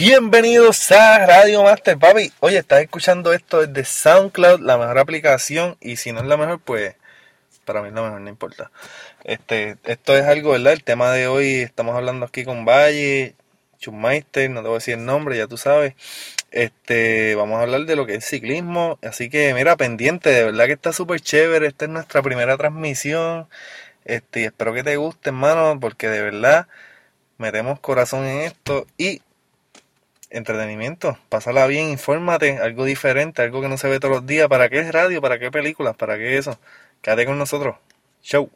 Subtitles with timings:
[0.00, 2.30] Bienvenidos a Radio Master, papi.
[2.38, 5.76] Oye, estás escuchando esto desde SoundCloud, la mejor aplicación.
[5.80, 6.94] Y si no es la mejor, pues
[7.64, 8.70] para mí es la mejor, no importa.
[9.24, 10.74] Este, esto es algo, ¿verdad?
[10.74, 13.34] El tema de hoy, estamos hablando aquí con Valle,
[13.80, 15.94] Schumeister, no te voy a decir el nombre, ya tú sabes.
[16.52, 19.00] Este, vamos a hablar de lo que es ciclismo.
[19.02, 21.66] Así que, mira, pendiente, de verdad que está súper chévere.
[21.66, 23.48] Esta es nuestra primera transmisión.
[24.04, 26.68] Este, y espero que te guste, hermano, porque de verdad
[27.36, 29.22] metemos corazón en esto y
[30.30, 31.18] entretenimiento.
[31.28, 34.48] Pásala bien, infórmate, algo diferente, algo que no se ve todos los días.
[34.48, 35.20] ¿Para qué es radio?
[35.20, 35.96] ¿Para qué películas?
[35.96, 36.58] ¿Para qué eso?
[37.02, 37.76] Quédate con nosotros.
[38.22, 38.50] Show.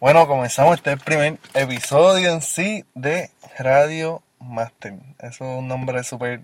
[0.00, 4.94] Bueno, comenzamos este primer episodio en sí de Radio Master.
[5.18, 6.42] Eso es un nombre súper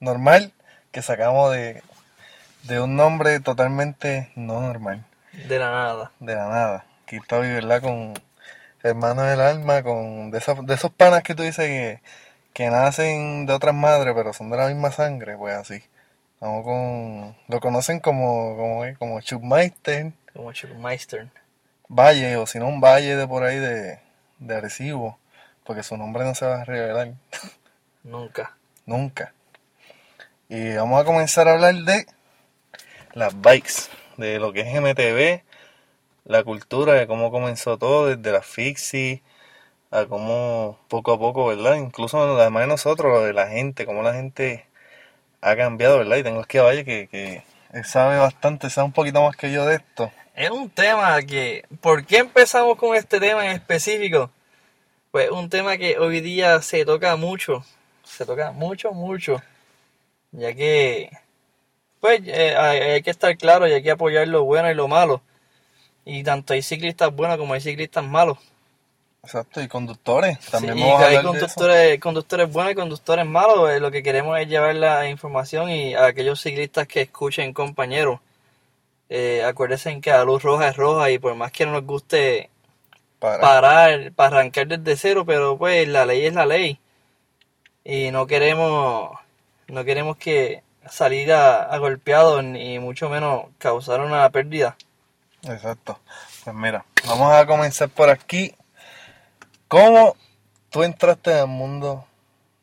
[0.00, 0.52] normal
[0.90, 1.82] que sacamos de,
[2.64, 5.04] de un nombre totalmente no normal.
[5.48, 6.12] De la nada.
[6.18, 6.84] De la nada.
[7.04, 7.80] Aquí estoy, ¿verdad?
[7.80, 8.14] Con
[8.82, 12.00] hermanos del alma, con de esos, de esos panas que tú dices que,
[12.52, 15.82] que nacen de otras madres, pero son de la misma sangre, pues así.
[16.40, 17.36] Vamos con.
[17.48, 20.12] Lo conocen como, como, como Schubmeister.
[20.32, 21.28] Como Schubmeister.
[21.88, 24.00] Valle, o si no, un valle de por ahí de,
[24.38, 25.18] de Arecibo.
[25.64, 27.14] Porque su nombre no se va a revelar.
[28.02, 28.56] Nunca.
[28.86, 29.34] Nunca.
[30.48, 32.06] Y vamos a comenzar a hablar de
[33.12, 35.44] las bikes, de lo que es MTV,
[36.24, 39.22] la cultura, de cómo comenzó todo, desde la fixie
[39.90, 41.76] a cómo poco a poco, ¿verdad?
[41.76, 44.66] Incluso además de nosotros, de la gente, cómo la gente
[45.40, 46.16] ha cambiado, ¿verdad?
[46.18, 47.42] Y tengo aquí a Valle que, que
[47.84, 50.10] sabe bastante, sabe un poquito más que yo de esto.
[50.34, 54.30] Es un tema que, ¿por qué empezamos con este tema en específico?
[55.10, 57.64] Pues un tema que hoy día se toca mucho,
[58.04, 59.42] se toca mucho, mucho,
[60.32, 61.10] ya que,
[62.00, 65.22] pues eh, hay, que estar claro y hay que apoyar lo bueno y lo malo.
[66.04, 68.38] Y tanto hay ciclistas buenos como hay ciclistas malos.
[69.22, 70.40] Exacto, y conductores.
[70.40, 73.70] También sí, y hay conductores, conductores buenos y conductores malos.
[73.70, 78.20] Eh, lo que queremos es llevar la información y a aquellos ciclistas que escuchen, compañeros.
[79.10, 82.48] Eh, acuérdense que la luz roja es roja y por más que no nos guste
[83.18, 86.80] parar, para arrancar desde cero, pero pues la ley es la ley.
[87.84, 89.18] Y no queremos,
[89.68, 94.76] no queremos que salir a, a golpeados ni mucho menos causar una pérdida.
[95.42, 95.98] Exacto.
[96.44, 98.54] Pues mira, vamos a comenzar por aquí
[99.70, 100.16] ¿Cómo
[100.68, 102.04] tú entraste al mundo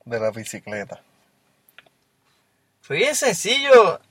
[0.04, 1.02] de la bicicleta?
[2.82, 4.02] Fue bien sencillo.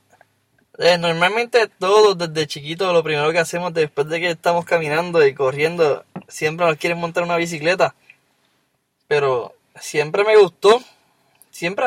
[0.79, 5.35] Eh, normalmente todos desde chiquitos lo primero que hacemos después de que estamos caminando y
[5.35, 7.93] corriendo, siempre nos quieren montar una bicicleta.
[9.07, 10.81] Pero siempre me gustó.
[11.51, 11.85] Siempre,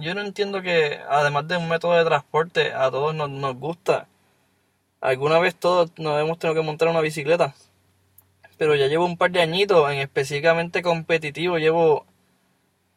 [0.00, 4.08] yo no entiendo que además de un método de transporte, a todos nos, nos gusta.
[5.00, 7.54] Alguna vez todos nos hemos tenido que montar una bicicleta
[8.58, 12.04] pero ya llevo un par de añitos en específicamente competitivo, llevo,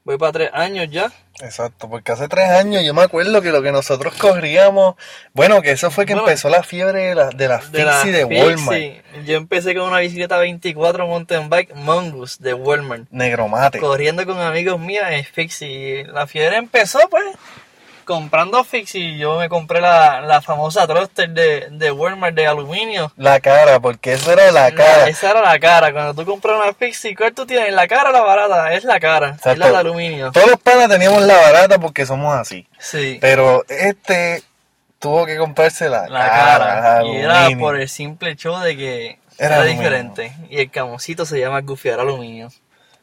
[0.04, 1.12] voy para tres años ya.
[1.40, 4.96] Exacto, porque hace tres años yo me acuerdo que lo que nosotros corríamos,
[5.34, 9.26] bueno, que eso fue que empezó la fiebre de la, de la Fixie de, Walmart.
[9.26, 13.06] Yo empecé con una bicicleta 24 mountain bike Mongoose de Walmart.
[13.12, 13.80] Negromate.
[13.80, 16.06] Corriendo con amigos míos en Fixie.
[16.06, 17.26] La fiebre empezó pues
[18.03, 23.12] comprando y yo me compré la, la famosa Thruster de, de Walmart de aluminio.
[23.17, 25.07] La cara, porque esa era la cara.
[25.07, 25.91] esa era la cara.
[25.91, 27.73] Cuando tú compras una Fixie, ¿cuál tú tienes?
[27.73, 28.73] ¿La cara o la barata?
[28.73, 29.38] Es la cara.
[29.44, 30.31] Es la de aluminio.
[30.31, 32.67] Todos los panas teníamos la barata porque somos así.
[32.79, 33.17] Sí.
[33.22, 34.44] Pero este
[35.00, 37.03] tuvo que comprarse la, la cara.
[37.06, 40.33] Y era por el simple hecho de que era, diferente.
[40.50, 42.50] Y el camosito se llama Gufiar Aluminio.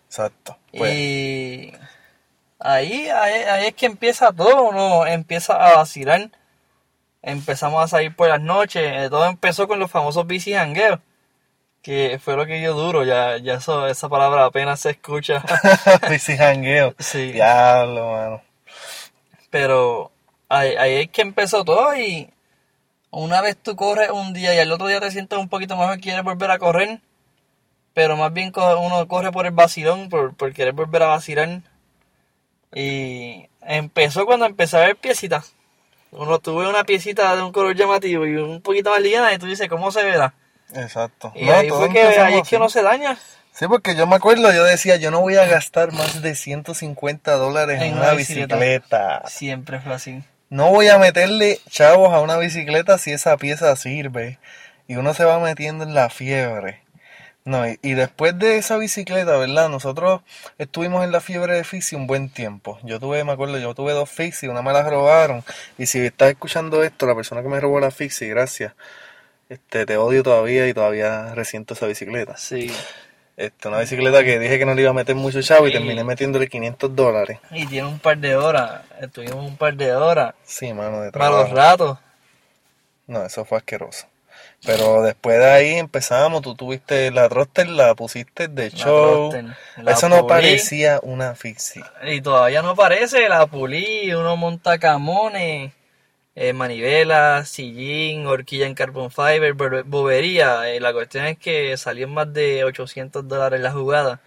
[0.06, 0.56] Exacto.
[0.72, 0.94] Pues.
[0.94, 1.72] Y
[2.60, 6.30] Ahí, ahí, es que empieza todo, uno empieza a vacilar.
[7.22, 8.82] Empezamos a salir por las noches.
[8.84, 11.00] Eh, todo empezó con los famosos bici hangueos.
[11.82, 15.42] Que fue lo que dio duro, ya, ya eso, esa palabra apenas se escucha.
[16.10, 16.94] bici hangueo.
[16.98, 17.32] Sí.
[17.32, 18.42] Diablo, mano.
[19.50, 20.10] Pero
[20.48, 22.30] ahí, ahí es que empezó todo y
[23.10, 25.98] una vez tú corres un día y al otro día te sientes un poquito mejor
[25.98, 27.00] y quieres volver a correr.
[27.94, 31.62] Pero más bien uno corre por el vacilón, por, por querer volver a vacilar
[32.74, 35.54] y empezó cuando empecé a ver piecitas.
[36.10, 39.46] Uno tuve una piecita de un color llamativo y un poquito más liviana y tú
[39.46, 40.34] dices, ¿cómo se verá?
[40.74, 41.32] Exacto.
[41.34, 43.18] Y ahí fue que ahí es que no se daña.
[43.52, 47.32] Sí, porque yo me acuerdo, yo decía, yo no voy a gastar más de 150
[47.36, 49.22] dólares en, una bicicleta.
[49.26, 50.22] Siempre fue así.
[50.48, 54.38] No voy a meterle chavos a una bicicleta si esa pieza sirve.
[54.86, 56.82] Y uno se va metiendo en la fiebre.
[57.48, 59.70] No, y, después de esa bicicleta, ¿verdad?
[59.70, 60.20] Nosotros
[60.58, 62.78] estuvimos en la fiebre de Fixie un buen tiempo.
[62.82, 65.42] Yo tuve, me acuerdo, yo tuve dos Fixie, una me la robaron.
[65.78, 68.74] Y si estás escuchando esto, la persona que me robó la Fixie, gracias.
[69.48, 72.36] Este, te odio todavía y todavía resiento esa bicicleta.
[72.36, 72.70] Sí.
[73.38, 76.04] Este, una bicicleta que dije que no le iba a meter mucho chavo y terminé
[76.04, 77.38] metiéndole 500 dólares.
[77.50, 78.82] Y tiene un par de horas.
[79.00, 80.34] Estuvimos un par de horas.
[80.44, 81.54] Sí, mano, de Malos trabajo.
[81.54, 81.98] ratos.
[83.06, 84.06] No, eso fue asqueroso.
[84.64, 89.30] Pero después de ahí empezamos, tú tuviste la roster, la pusiste de La show.
[89.30, 89.44] roster,
[89.84, 91.84] la Eso no parecía una fixie.
[92.04, 95.72] Y todavía no parece, la pulí, uno monta camones,
[96.34, 100.68] eh, manivela, sillín, horquilla en carbon fiber, bo- bobería.
[100.70, 104.20] Eh, la cuestión es que salió en más de 800 dólares la jugada.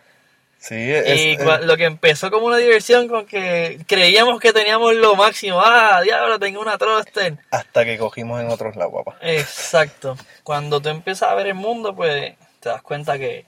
[0.64, 4.94] Sí, es, y es- lo que empezó como una diversión con que creíamos que teníamos
[4.94, 5.60] lo máximo.
[5.60, 7.36] Ah, diablo, tengo una thruster.
[7.50, 9.18] hasta que cogimos en otros lados, papá.
[9.22, 10.16] Exacto.
[10.44, 13.46] Cuando tú empiezas a ver el mundo, pues te das cuenta que,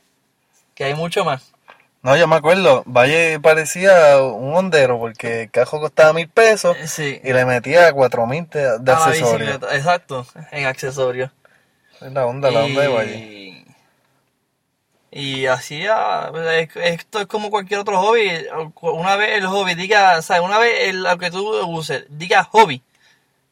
[0.74, 1.52] que hay mucho más.
[2.02, 6.88] No, yo me acuerdo, Valle parecía un hondero porque el cajo costaba mil pesos Eh,
[6.88, 7.22] Sí.
[7.24, 9.60] y le metía cuatro mil de, de accesorios.
[9.72, 11.30] Exacto, en accesorios.
[12.02, 13.53] Es la onda, la onda de Valle.
[15.16, 18.32] Y, y así, ah, pues, es- esto es como cualquier otro hobby.
[18.82, 20.42] Una vez el hobby diga, ¿sabes?
[20.44, 22.82] Una vez el, lo que tú uses, diga hobby,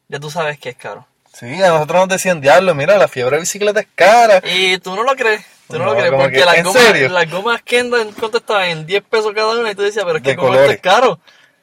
[0.08, 1.06] ya tú sabes que es caro.
[1.32, 4.42] Sí, a nosotros nos decían, diablo, mira, la fiebre de bicicleta es cara.
[4.44, 6.82] Y tú no lo crees, tú no, No, lo crees, porque que, las ¿en gomas,
[6.82, 7.08] serio?
[7.08, 8.64] las gomas Kenda, ¿en cuánto estaban?
[8.68, 10.80] En 10 pesos cada una y tú decías, pero es De que como esto es
[10.80, 11.20] caro.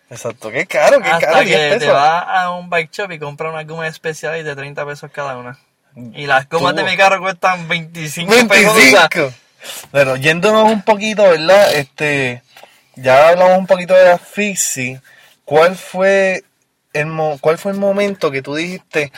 [0.09, 1.93] Exacto, qué caro, qué Hasta caro, 10 que te pesos.
[1.93, 5.59] vas a un bike shop y compras unas gomas especiales de 30 pesos cada una.
[6.15, 8.71] Y las gomas Tú- de mi carro cuestan 25 pesos.
[8.71, 9.33] o sea, 25.
[9.91, 11.73] Pero yéndonos un poquito, ¿verdad?
[11.73, 12.43] Este,
[12.95, 15.01] ya hablamos un poquito de la Fixie.
[15.45, 16.43] ¿Cuál fue
[16.93, 19.11] el mo- cuál fue el momento que tú dijiste,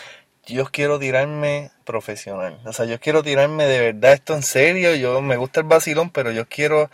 [0.45, 2.59] yo quiero tirarme profesional?
[2.65, 4.95] O sea, yo quiero tirarme de verdad esto en serio.
[4.95, 6.89] Yo me gusta el vacilón, pero yo quiero,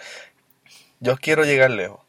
[0.99, 1.99] yo quiero llegar lejos.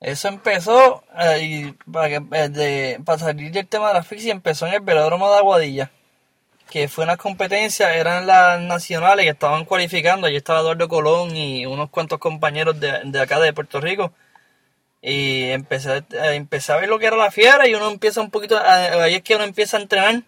[0.00, 4.32] Eso empezó, eh, y para, que, eh, de- para salir del tema de la asfixia,
[4.32, 5.92] empezó en el velódromo de Aguadilla,
[6.72, 11.66] que fue una competencia, eran las nacionales que estaban cualificando, allí estaba Eduardo Colón y
[11.66, 14.14] unos cuantos compañeros de, de acá de Puerto Rico,
[15.02, 18.58] y empecé, empecé a ver lo que era la fiera y uno empieza un poquito,
[18.58, 20.22] ahí es que uno empieza a entrenar,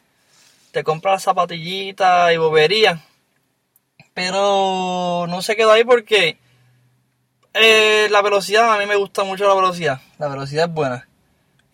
[0.70, 3.00] te compra las zapatillitas y bobería,
[4.12, 6.37] pero no se quedó ahí porque...
[7.56, 10.00] Eh, la velocidad, a mí me gusta mucho la velocidad.
[10.19, 11.06] La velocidad es buena.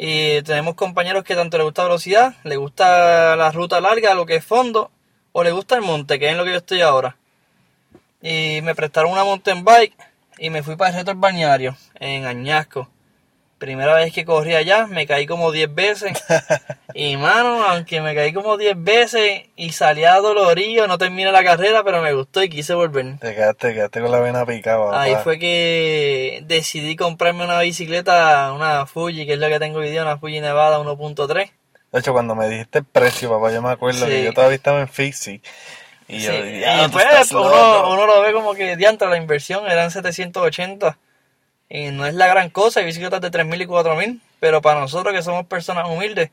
[0.03, 4.37] Y tenemos compañeros que tanto les gusta velocidad, les gusta la ruta larga, lo que
[4.37, 4.91] es fondo,
[5.33, 7.19] o les gusta el monte, que es en lo que yo estoy ahora.
[8.23, 9.95] Y me prestaron una mountain bike
[10.39, 12.89] y me fui para el reto balneario, en Añasco.
[13.61, 16.13] Primera vez que corrí allá, me caí como 10 veces.
[16.93, 21.85] Y mano, aunque me caí como 10 veces y salía dolorido, no terminé la carrera,
[21.85, 23.17] pero me gustó y quise volver.
[23.21, 25.01] Te quedaste, te quedaste con la vena picada.
[25.01, 29.91] Ahí fue que decidí comprarme una bicicleta, una Fuji, que es la que tengo hoy
[29.91, 31.53] día, una Fuji Nevada 1.3.
[31.93, 34.81] De hecho, cuando me dijiste el precio, papá, yo me acuerdo que yo todavía estaba
[34.81, 35.43] en Fixie.
[36.09, 37.93] Y Sí, yo, y "Diablo, tú pues uno, loco".
[37.93, 40.99] uno lo ve como que diantre la inversión, eran 780.
[41.73, 45.15] Y no es la gran cosa, hay bicicletas de 3.000 y 4.000, pero para nosotros
[45.15, 46.31] que somos personas humildes,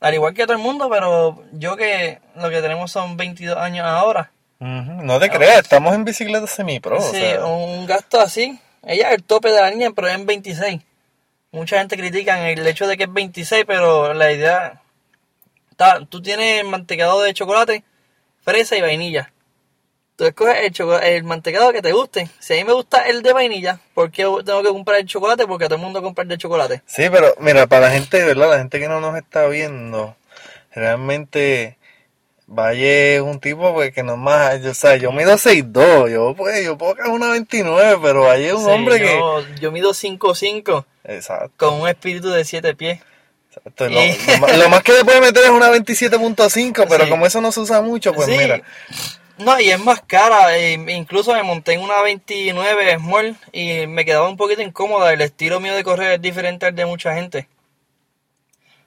[0.00, 3.84] al igual que todo el mundo, pero yo que lo que tenemos son 22 años
[3.84, 6.98] ahora, No te creas, estamos en bicicleta semi-pro.
[6.98, 8.58] o Sí, sea, un gasto así.
[8.84, 10.80] Ella es el tope de la línea, pero es en 26.
[11.50, 14.80] Mucha gente critica el hecho de que es 26, pero la idea...
[15.70, 17.82] Está, tú tienes mantecado de chocolate,
[18.42, 19.32] fresa y vainilla.
[20.16, 22.30] Tú escoges el, choco- el mantecado que te guste.
[22.38, 25.46] Si a mí me gusta el de vainilla, ¿por qué tengo que comprar el chocolate?
[25.46, 26.82] Porque todo el mundo compra el de chocolate.
[26.86, 28.50] Sí, pero mira, para la gente, ¿verdad?
[28.50, 30.16] La gente que no nos está viendo,
[30.72, 31.76] realmente
[32.46, 36.10] Valle es un tipo pues, que no es más, yo, o sea, yo mido 6'2",
[36.12, 39.16] yo pues, yo puedo caer una 29, pero Valle es un Sí, hombre que...
[39.18, 43.00] yo, yo mido 5'5", Exacto, con un espíritu de 7 pies.
[43.48, 43.88] exacto.
[43.88, 44.00] Lo,
[44.40, 47.10] más- lo más que le puede meter es una 27.5, pero Sí.
[47.10, 48.36] como eso no se usa mucho, pues Sí.
[48.38, 48.62] mira.
[49.38, 50.56] No, y es más cara.
[50.56, 55.12] e incluso me monté en una 29 Small y me quedaba un poquito incómoda.
[55.12, 57.48] El estilo mío de correr es diferente al de mucha gente.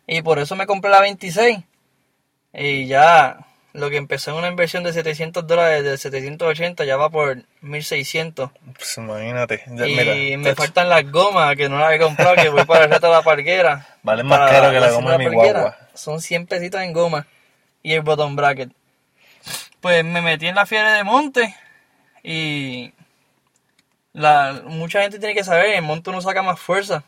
[0.08, 1.60] Y por eso me compré la 26.
[2.54, 7.10] Y ya lo que empezó en una inversión de 700 dólares, de 780, ya va
[7.10, 8.50] por 1600.
[8.76, 9.64] Pues imagínate.
[9.68, 12.86] ya, y mira, me faltan las gomas que no las he comprado, que voy para
[12.86, 13.88] el reto de la parquera.
[14.02, 15.62] Valen más caro que la goma de mi parquera.
[15.62, 15.78] guagua.
[15.94, 17.28] Son 100 pesitos en goma
[17.84, 18.72] y el bottom bracket.
[19.82, 21.56] Pues me metí en la fiebre de monte
[22.24, 22.94] y
[24.14, 27.04] la, mucha gente tiene que saber, en monte uno saca más fuerza,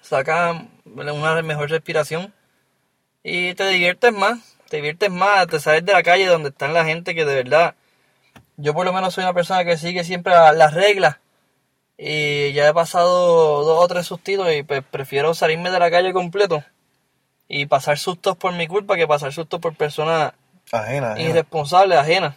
[0.00, 2.32] saca una mejor respiración
[3.22, 6.84] y te diviertes más, te diviertes más, te sales de la calle donde están la
[6.86, 7.74] gente que de verdad,
[8.56, 11.18] yo por lo menos soy una persona que sigue siempre la- las reglas
[11.98, 16.12] y ya he pasado dos o tres sustitos y pues prefiero salirme de la calle
[16.14, 16.64] completo
[17.48, 20.32] y pasar sustos por mi culpa que pasar sustos por personas
[20.72, 21.28] Ajena, ajena.
[21.30, 22.34] irresponsables, ajenas.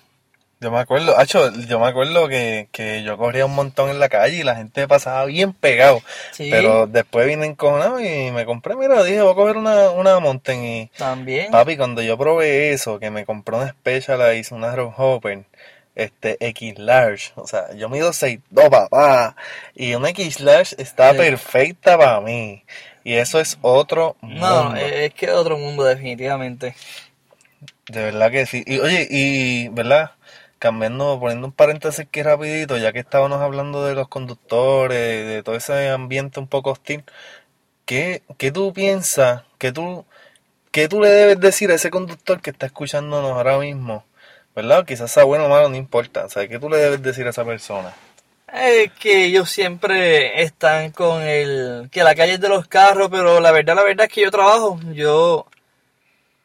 [0.62, 4.10] Yo me acuerdo, Hacho, yo me acuerdo que, que yo corría un montón en la
[4.10, 6.02] calle y la gente pasaba bien pegado.
[6.34, 6.50] Sí.
[6.52, 10.62] Pero después vine encojonado y me compré, mira, dije, voy a coger una, una mountain
[10.66, 10.92] y...
[10.98, 11.50] También.
[11.50, 15.46] Papi, cuando yo probé eso, que me compré una Special, la hice una Rob Hopper,
[15.96, 19.38] este, X Large, o sea, yo mido 6'2", papá,
[19.76, 21.18] y una X Large está Sí.
[21.20, 22.66] perfecta para mí.
[23.06, 24.76] Y eso es otro No, mundo.
[24.76, 26.76] es es que es otro mundo, definitivamente.
[27.90, 28.64] De verdad que sí.
[28.68, 30.12] Y oye, y, ¿verdad?
[30.60, 35.56] Cambiando, poniendo un paréntesis aquí rapidito, ya que estábamos hablando de los conductores, de todo
[35.56, 37.04] ese ambiente un poco hostil,
[37.86, 40.06] ¿qué, qué tú piensas, qué tú,
[40.72, 44.06] qué tú le debes decir a ese conductor que está escuchándonos ahora mismo?
[44.56, 44.86] ¿Verdad?
[44.86, 46.26] Quizás sea bueno o malo, no importa.
[46.26, 47.94] O sea, ¿qué tú le debes decir a esa persona?
[48.54, 53.40] Es que ellos siempre están con el que la calle es de los carros, pero
[53.40, 55.48] la verdad, la verdad es que yo trabajo, yo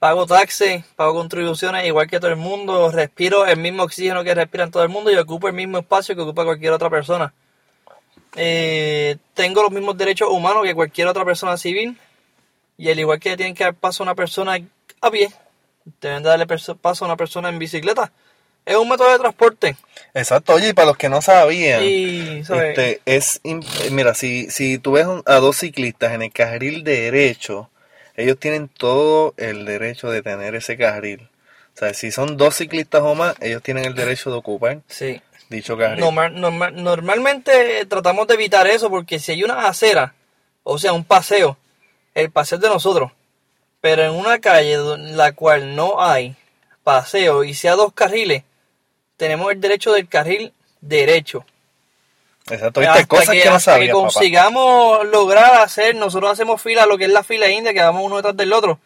[0.05, 4.71] pago taxes, pago contribuciones igual que todo el mundo, respiro el mismo oxígeno que respiran
[4.71, 7.33] todo el mundo y ocupo el mismo espacio que ocupa cualquier otra persona.
[8.37, 11.99] Eh, tengo los mismos derechos humanos que cualquier otra persona civil
[12.77, 14.59] y al igual que tienen que dar paso a una persona
[15.01, 15.31] a pie,
[16.03, 18.13] deben de darle paso a una persona en bicicleta.
[18.67, 19.77] Es un método de transporte
[20.13, 20.53] Exacto.
[20.53, 22.41] Oye, y para los que no sabían, y.
[22.41, 23.41] Este, es,
[23.91, 27.71] mira, si, si tú ves a dos ciclistas en el carril derecho,
[28.17, 31.29] ellos tienen todo el derecho de tener ese carril.
[31.75, 35.21] O sea, si son dos ciclistas o más, ellos tienen el derecho de ocupar sí.
[35.49, 36.01] dicho carril.
[36.01, 40.15] Normal- normal- normalmente tratamos de evitar eso porque si hay una acera,
[40.63, 41.57] o sea, un paseo,
[42.15, 43.11] el paseo es de nosotros.
[43.81, 46.37] Pero en una calle en la cual no hay
[46.85, 48.45] paseo y sea dos carriles,
[49.17, 51.45] tenemos el derecho del carril derecho.
[52.51, 54.03] Exacto, viste, cosas que, que, no que sabía, papá.
[54.03, 58.17] consigamos lograr hacer, nosotros hacemos fila, lo que es la fila india, que vamos uno
[58.17, 58.79] detrás del otro.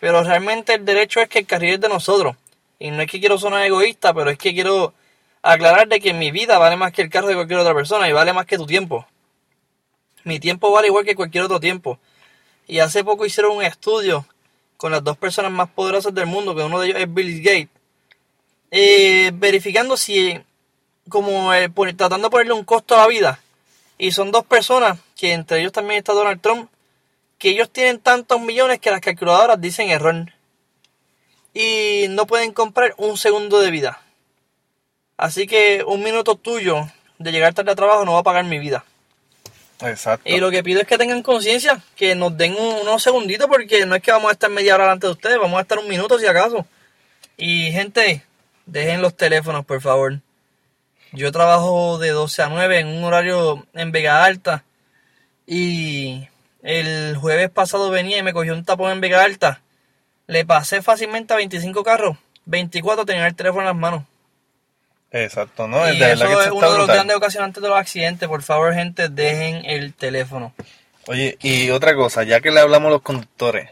[0.00, 2.36] Pero realmente el derecho es que el carril es de nosotros.
[2.78, 4.94] Y no es que quiero sonar egoísta, pero es que quiero
[5.42, 8.12] aclarar de que mi vida vale más que el carro de cualquier otra persona y
[8.12, 9.06] vale más que tu tiempo.
[10.24, 11.98] Mi tiempo vale igual que cualquier otro tiempo.
[12.66, 14.26] Y hace poco hicieron un estudio
[14.76, 17.68] con las dos personas más poderosas del mundo, que uno de ellos es Bill Gates,
[18.70, 20.40] eh, verificando si
[21.08, 23.40] como eh, pon- tratando de ponerle un costo a la vida.
[23.98, 26.70] Y son dos personas, que entre ellos también está Donald Trump,
[27.38, 30.32] que ellos tienen tantos millones que las calculadoras dicen error.
[31.54, 34.00] Y no pueden comprar un segundo de vida.
[35.16, 38.58] Así que un minuto tuyo de llegar tarde a trabajo no va a pagar mi
[38.58, 38.84] vida.
[39.80, 40.28] Exacto.
[40.28, 43.84] Y lo que pido es que tengan conciencia, que nos den un- unos segunditos, porque
[43.84, 45.88] no es que vamos a estar media hora delante de ustedes, vamos a estar un
[45.88, 46.66] minuto si acaso.
[47.36, 48.24] Y gente,
[48.66, 50.20] dejen los teléfonos, por favor.
[51.12, 54.64] Yo trabajo de 12 a 9 en un horario en Vega Alta.
[55.46, 56.28] Y
[56.62, 59.60] el jueves pasado venía y me cogió un tapón en Vega Alta.
[60.26, 62.16] Le pasé fácilmente a 25 carros.
[62.46, 64.04] 24 tenían el teléfono en las manos.
[65.10, 65.86] Exacto, ¿no?
[65.92, 66.96] y de que eso es uno de los brutal.
[66.96, 68.28] grandes ocasionantes de los accidentes.
[68.28, 70.54] Por favor, gente, dejen el teléfono.
[71.06, 73.70] Oye, y otra cosa, ya que le hablamos a los conductores,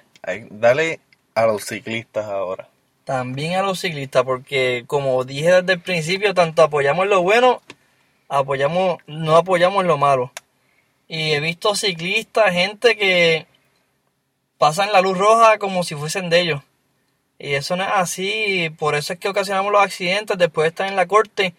[0.51, 1.01] dale
[1.35, 2.69] a los ciclistas ahora.
[3.11, 7.61] También a los ciclistas, porque como dije desde el principio, tanto apoyamos lo bueno,
[8.29, 10.31] apoyamos, no apoyamos lo malo.
[11.09, 13.49] Y he visto ciclistas, gente que
[14.59, 16.63] pasan la luz roja como si fuesen de ellos.
[17.37, 20.95] Y eso no es así, por eso es que ocasionamos los accidentes, después están en
[20.95, 21.55] la corte.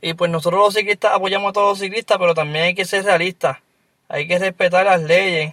[0.00, 3.04] Y pues nosotros los ciclistas apoyamos a todos los ciclistas, pero también hay que ser
[3.04, 3.58] realistas.
[4.08, 5.52] Hay que respetar las leyes.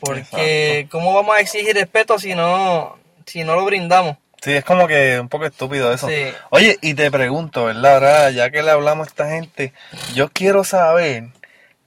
[0.00, 4.16] Porque ¿cómo vamos a exigir respeto si no, si no lo brindamos?
[4.40, 6.08] Sí, es como que un poco estúpido eso.
[6.08, 6.32] Sí.
[6.50, 7.94] Oye, y te pregunto, ¿verdad?
[7.94, 9.72] Ahora, ya que le hablamos a esta gente,
[10.14, 11.24] yo quiero saber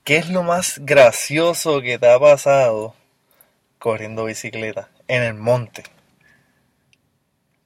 [0.03, 2.96] qué es lo más gracioso que te ha pasado
[3.77, 5.84] corriendo bicicleta en el monte.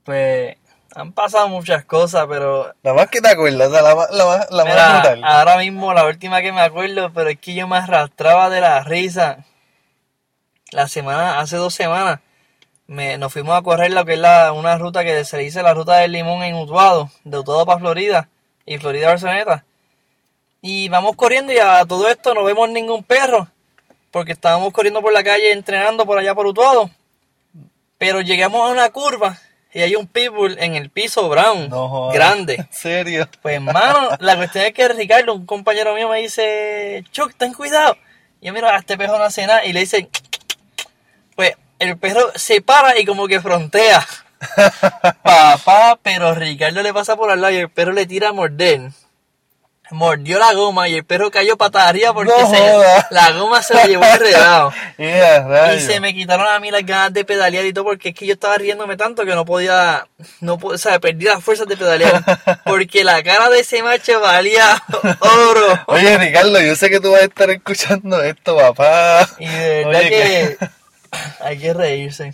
[0.04, 0.58] Pues
[0.96, 4.66] han pasado muchas cosas, pero La más que te acuerdas, la, más- la, más- la
[4.66, 5.22] más brutal.
[5.24, 8.84] ahora mismo la última que me acuerdo, pero es que yo me arrastraba de la
[8.84, 9.40] risa.
[10.72, 12.20] La semana, hace dos semanas,
[12.88, 15.74] me, nos fuimos a correr lo que es la, una ruta que se dice la
[15.74, 18.30] ruta del limón en Utuado, de Utuado para Florida
[18.66, 19.66] y Florida a Barceloneta.
[20.62, 23.48] Y vamos corriendo y a todo esto no vemos ningún perro,
[24.12, 26.90] porque estábamos corriendo por la calle entrenando por allá por Utuado.
[27.98, 29.38] Pero llegamos a una curva
[29.74, 32.56] y hay un pitbull en el piso brown, No grande.
[32.60, 33.28] En serio.
[33.42, 37.98] Pues hermano, la cuestión es que Ricardo, un compañero mío, me dice, Chuck, ten cuidado.
[38.40, 40.23] Y yo miro a este perro no hace nada y le dice, pues
[41.80, 44.06] el perro se para y como que frontea.
[45.24, 48.82] Papá, pero Ricardo le pasa por al lado y el perro le tira a morder.
[49.92, 53.08] mordió la goma y el perro cayó patas arriba porque No se- joda.
[53.12, 54.74] la goma se lo llevó enredado.
[54.98, 58.16] Yeah, Y se me quitaron a mí las ganas de pedalear y todo porque es
[58.16, 60.08] que yo estaba riéndome tanto que no podía,
[60.40, 62.24] no o sea, perdí las fuerzas de pedalear
[62.66, 64.82] porque la cara de ese macho valía
[65.20, 65.84] oro.
[65.88, 69.28] Oye, Ricardo, yo sé que tú vas a estar escuchando esto, papá.
[69.40, 70.58] Y de verdad Oye, que
[71.40, 72.34] hay que reírse.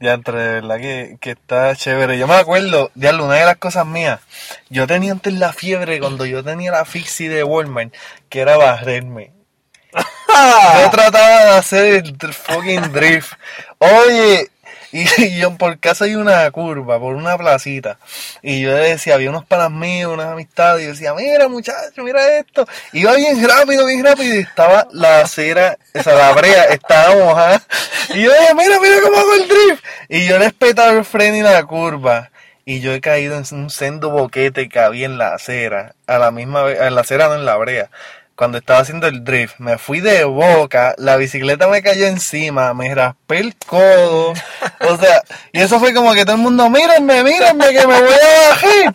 [0.00, 2.18] Ya, entre de verdad que, que está chévere.
[2.18, 4.20] Yo me acuerdo, diablo, una de las cosas mías.
[4.68, 7.94] Yo tenía antes la fiebre cuando yo tenía la fixie de Walmart,
[8.28, 9.32] que era barrerme.
[10.82, 13.34] Yo trataba de hacer el fucking drift.
[13.78, 14.50] Oye,
[15.18, 17.98] y, yo por casa hay una curva, por una placita.
[18.42, 22.04] Y yo le decía, había unos panas míos, unas amistades, y yo decía, mira muchacho,
[22.04, 22.64] mira esto.
[22.92, 27.62] Iba bien rápido, bien rápido, y estaba la acera, esa la brea, estaba mojada.
[28.10, 29.84] Y yo dije, mira, mira cómo hago el drift.
[30.08, 32.30] Y yo le espetaba el freno y la curva.
[32.64, 36.30] Y yo he caído en un sendo boquete que había en la acera, a la
[36.30, 37.90] misma vez, en la acera no en la brea
[38.36, 42.92] cuando estaba haciendo el drift, me fui de boca, la bicicleta me cayó encima, me
[42.94, 44.32] raspé el codo,
[44.80, 45.22] o sea,
[45.52, 48.94] y eso fue como que todo el mundo, mírenme, mírenme, que me voy a bajar.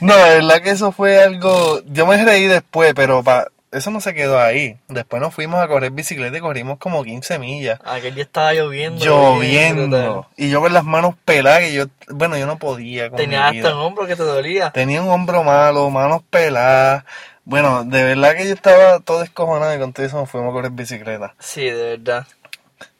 [0.00, 4.00] No, de verdad que eso fue algo, yo me reí después, pero pa, eso no
[4.00, 4.76] se quedó ahí.
[4.88, 7.78] Después nos fuimos a correr bicicleta y corrimos como 15 millas.
[7.84, 9.04] Aquel día estaba lloviendo.
[9.04, 10.26] Lloviendo.
[10.36, 13.50] Y yo con las manos peladas, que yo, bueno, yo no podía con mi Tenía
[13.50, 13.68] vida.
[13.68, 14.70] hasta un hombro que te dolía.
[14.70, 17.04] Tenía un hombro malo, manos peladas.
[17.44, 20.52] Bueno, de verdad que yo estaba todo descojonado y con todo eso nos fuimos a
[20.52, 21.34] correr bicicleta.
[21.38, 22.26] Sí, de verdad.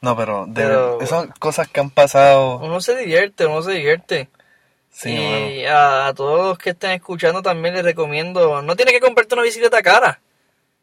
[0.01, 2.57] No, pero de Pero- verdad, esas cosas que han pasado.
[2.59, 4.29] Uno se divierte, uno se divierte.
[4.93, 8.99] Sí, y a, a todos los que estén escuchando también les recomiendo, no tiene que
[8.99, 10.19] comprarte una bicicleta cara,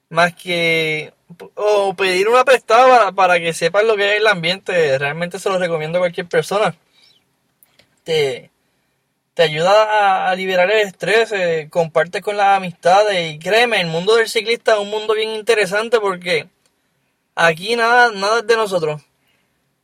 [0.09, 1.12] más que
[1.55, 5.59] o pedir una prestada para, que sepan lo que es el ambiente, realmente se lo
[5.59, 6.75] recomiendo a cualquier persona.
[8.05, 8.50] Te,
[9.35, 13.88] te ayuda a, a liberar el estrés, eh, compartes con las amistades y créeme, el
[13.88, 16.49] mundo del ciclista es un mundo bien interesante porque
[17.35, 19.03] aquí nada, nada es de nosotros.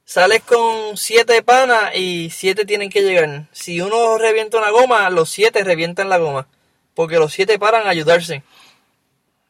[0.06, 3.46] Sales con siete panas y siete tienen que llegar.
[3.52, 6.46] Si uno revienta una goma, los siete revientan la goma.
[6.94, 8.42] Porque los siete paran a ayudarse.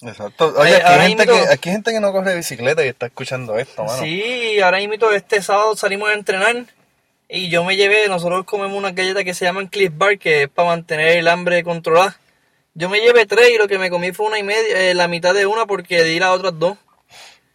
[0.03, 0.53] Exacto.
[0.57, 3.59] Oye, aquí, hay gente que, aquí hay gente que no corre bicicleta y está escuchando
[3.59, 4.03] esto, mano.
[4.03, 6.67] Sí, ahora mismo este sábado salimos a entrenar.
[7.29, 10.49] Y yo me llevé, nosotros comemos unas galletas que se llaman Cliff Bar, que es
[10.49, 12.19] para mantener el hambre controlada.
[12.75, 15.09] Yo me llevé tres y lo que me comí fue una y media, eh, la
[15.09, 16.77] mitad de una porque di las otras dos.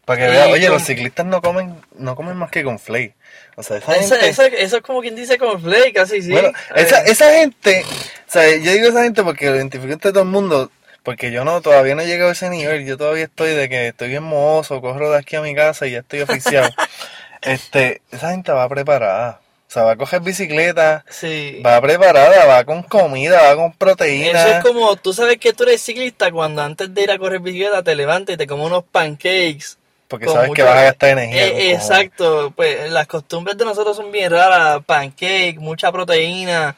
[0.06, 3.14] Para que veas, oye, con- los ciclistas no comen, no comen más que con flake.
[3.58, 4.28] O sea, esa gente...
[4.30, 6.32] eso- eso es como quien dice con Flake, casi sí.
[6.32, 7.84] Bueno, esa, Eh, esa gente,
[8.28, 10.72] o sea, yo digo esa gente porque lo identifico entre todo el mundo,
[11.10, 13.88] porque yo no, todavía no he llegado a ese nivel, yo todavía estoy de que
[13.88, 16.72] estoy bien mohoso, corro de aquí a mi casa y ya estoy oficial.
[17.42, 21.64] este, esa gente va preparada, o sea, va a coger bicicleta, sí.
[21.66, 24.40] va preparada, va con comida, va con proteína.
[24.40, 27.40] Eso es como, tú sabes que tú eres ciclista cuando antes de ir a correr
[27.40, 29.78] bicicleta te levantas y te comes unos pancakes.
[30.08, 31.48] porque sabes que vas a gastar energía.
[31.48, 36.76] Eh, exacto, pues las costumbres de nosotros son bien raras, pancake, mucha proteína,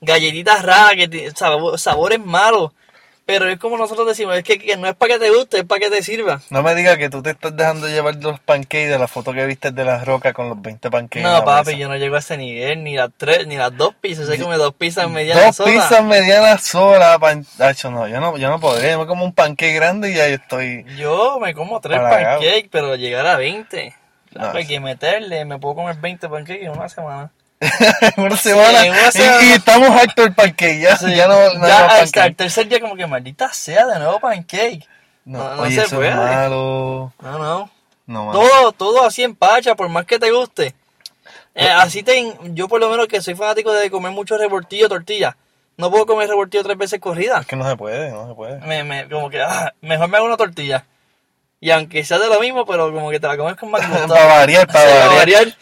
[0.00, 1.30] galletitas raras, que
[1.76, 2.72] sabores malos,
[3.28, 5.64] pero es como nosotros decimos, es que, que no es para que te guste, es
[5.64, 6.40] para que te sirva.
[6.48, 9.44] No me digas que tú te estás dejando llevar los pancakes de la foto que
[9.44, 11.20] viste de las rocas con los 20 pancakes.
[11.22, 11.78] No, la papi, mesa.
[11.78, 14.72] yo no llego a ese nivel, ni las tres, ni las dos pizzas, come dos
[14.72, 15.74] pizzas medianas Dos solas.
[15.74, 17.44] pizzas medianas solas, pan...
[17.58, 20.26] Acho, no, yo no, yo no podría, yo me como un panqueque grande y ya
[20.26, 20.86] yo estoy...
[20.96, 23.94] Yo me como tres pancakes, pero llegar a 20.
[24.36, 27.30] No, hay que meterle, me puedo comer 20 pancakes en una semana.
[28.16, 29.42] Una semana, en una y- semana.
[29.42, 32.26] Y, estamos hartos del panqueque, ya, Sí, ya no, ya hasta pancake.
[32.26, 34.86] el tercer día como que maldita sea de nuevo pancake.
[35.24, 36.10] No, no- no oye, se puede.
[36.10, 37.12] es malo.
[37.20, 37.70] No, no.
[38.06, 38.32] No.
[38.32, 40.74] Todo, todo así en pacha, por más que te guste.
[41.54, 45.36] Eh, así te, yo por lo menos que soy fanático de comer mucho rebortillo, tortilla.
[45.76, 47.40] No puedo comer rebortillo tres veces corrida.
[47.40, 48.60] Es que no se puede, no se puede.
[48.60, 50.86] Me, me, como que, ah, mejor me hago una tortilla.
[51.60, 54.08] Y aunque sea de lo mismo, pero como que te la comes con más gusto.
[54.08, 55.56] Para variar, para Sí, variar.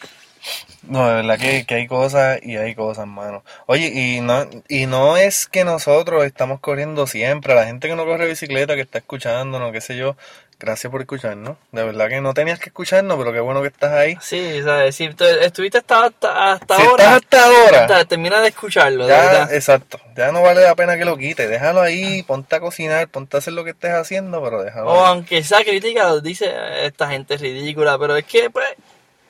[0.83, 3.43] No, de verdad que, que hay cosas y hay cosas, mano.
[3.67, 7.53] Oye, y no, y no es que nosotros estamos corriendo siempre.
[7.53, 10.17] A la gente que no corre bicicleta, que está escuchándonos, qué sé yo,
[10.61, 11.57] gracias por escucharnos.
[11.73, 14.17] De verdad que no tenías que escucharnos, pero qué bueno que estás ahí.
[14.21, 18.41] Sí, sabes, si tú estuviste hasta, hasta, hasta si ahora, estás hasta ahora, hasta- termina
[18.41, 19.55] de escucharlo, de ya, verdad.
[19.55, 21.51] exacto, ya no vale la pena que lo quites.
[21.51, 25.01] Déjalo ahí, ponte a cocinar, ponte a hacer lo que estés haciendo, pero déjalo O
[25.05, 25.11] ahí.
[25.11, 26.49] aunque sea crítica, dice
[26.85, 28.67] esta gente es ridícula, pero es que pues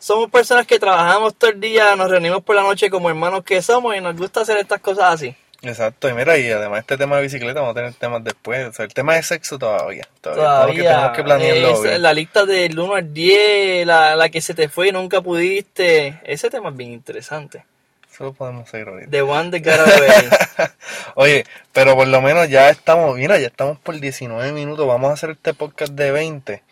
[0.06, 3.60] somos personas que trabajamos todo el día, nos reunimos por la noche como hermanos que
[3.60, 5.34] somos y nos gusta hacer estas cosas así.
[5.62, 8.68] Exacto, y mira, y además este tema de bicicleta vamos a tener temas después.
[8.68, 10.06] O sea, el tema de sexo todavía.
[10.20, 14.28] Todavía, tenemos que, tenemos que planearlo es la lista del 1 al 10, la, la
[14.28, 17.64] que se te fue y nunca pudiste, ese tema es bien interesante.
[18.08, 19.10] Eso lo podemos hacer ahorita.
[19.10, 20.68] The one got away.
[21.16, 24.86] Oye, pero por lo menos ya estamos, mira, ya estamos por 19 minutos.
[24.86, 26.62] Vamos a hacer este podcast de 20.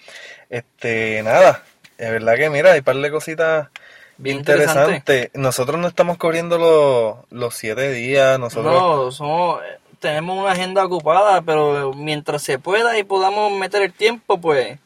[0.51, 1.65] Este, nada,
[1.99, 3.69] es verdad que mira, hay un par de cositas
[4.17, 4.99] Bien interesantes.
[4.99, 5.31] interesante.
[5.39, 8.73] Nosotros no estamos cubriendo los, los siete días, nosotros...
[8.73, 9.61] No, somos,
[9.99, 14.79] tenemos una agenda ocupada, pero mientras se pueda y podamos meter el tiempo, pues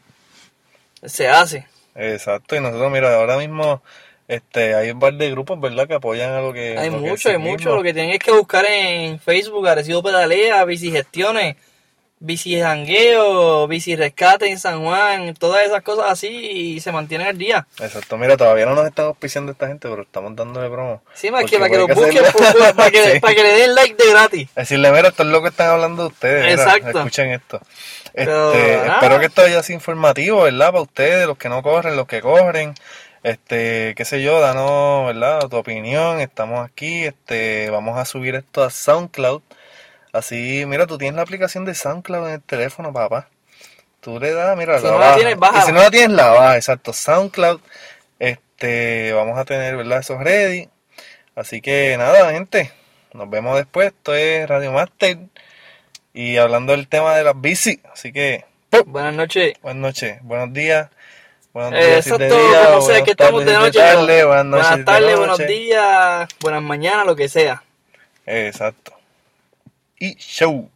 [1.05, 1.66] se hace.
[1.94, 3.83] Exacto, y nosotros, mira, ahora mismo
[4.29, 6.79] este, hay un par de grupos, ¿verdad?, que apoyan a lo que...
[6.79, 7.75] Hay mucho, hay mucho.
[7.75, 11.57] Lo que tienen es que buscar en Facebook, Arecibo Pedalea, Bici Gestiones,
[12.20, 17.38] Bici Jangueo, Bici Rescate en San Juan, todas esas cosas así y se mantienen al
[17.38, 17.66] día.
[17.81, 21.02] Exacto, mira, todavía no nos estamos auspiciando esta gente, pero estamos dándole promo.
[21.14, 22.22] Sí, Porque que, para que hay lo que busquen,
[22.76, 23.20] para, que, Sí.
[23.20, 24.48] para que le den like de gratis.
[24.57, 26.42] Decirle, mira, estos locos están hablando de ustedes.
[26.57, 26.98] mira, Exacto.
[26.98, 27.61] escuchen esto.
[28.14, 28.94] Este, Pero, nada.
[28.94, 30.72] espero que esto haya sido informativo, ¿verdad?
[30.72, 32.74] Para ustedes, los que no corren, los que corren.
[33.22, 35.40] Este, qué sé yo, danos, ¿verdad?
[35.48, 36.20] Tu opinión.
[36.20, 37.04] Estamos aquí.
[37.04, 39.42] Este, vamos a subir esto a SoundCloud.
[40.12, 43.29] Así, mira, tú tienes la aplicación de SoundCloud en el teléfono, papá.
[44.01, 45.16] Tú le das, mira, Si la no la bajas.
[45.16, 45.62] tienes, bájala.
[45.62, 46.92] Y si no la tienes, la bajas, exacto.
[46.92, 47.61] SoundCloud.
[48.18, 49.99] Este, vamos a tener, ¿verdad?
[50.01, 50.68] Esos ready.
[51.35, 52.73] Así que nada, gente.
[53.12, 53.88] Nos vemos después.
[53.88, 55.18] Esto es Radio Master.
[56.14, 57.81] Y hablando del tema de las bici.
[57.92, 58.44] Así que,
[58.87, 59.55] Buenas noches.
[59.62, 60.88] buenas noches, buenos días.
[61.53, 63.79] Buenos Eh, días exacto, día, buenas que estamos de noche.
[63.79, 65.47] tarde, buenas noches de tardes, buenos noche.
[65.53, 67.62] días, buenas mañanas, lo que sea.
[68.27, 68.97] Exacto.
[70.00, 70.66] Y show.